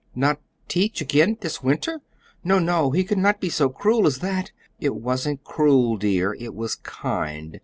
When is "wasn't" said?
4.95-5.43